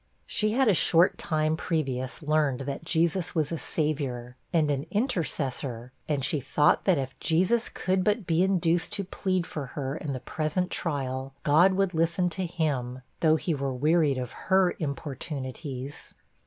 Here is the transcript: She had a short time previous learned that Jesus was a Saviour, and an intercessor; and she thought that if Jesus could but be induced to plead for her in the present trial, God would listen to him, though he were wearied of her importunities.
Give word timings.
She 0.25 0.53
had 0.53 0.67
a 0.67 0.73
short 0.73 1.19
time 1.19 1.55
previous 1.55 2.23
learned 2.23 2.61
that 2.61 2.83
Jesus 2.83 3.35
was 3.35 3.51
a 3.51 3.57
Saviour, 3.59 4.35
and 4.51 4.71
an 4.71 4.87
intercessor; 4.89 5.91
and 6.09 6.25
she 6.25 6.39
thought 6.39 6.85
that 6.85 6.97
if 6.97 7.19
Jesus 7.19 7.69
could 7.69 8.03
but 8.03 8.25
be 8.25 8.41
induced 8.41 8.93
to 8.93 9.03
plead 9.03 9.45
for 9.45 9.67
her 9.77 9.95
in 9.95 10.13
the 10.13 10.19
present 10.19 10.71
trial, 10.71 11.35
God 11.43 11.73
would 11.73 11.93
listen 11.93 12.29
to 12.31 12.47
him, 12.47 13.03
though 13.19 13.35
he 13.35 13.53
were 13.53 13.75
wearied 13.75 14.17
of 14.17 14.31
her 14.31 14.73
importunities. 14.79 16.15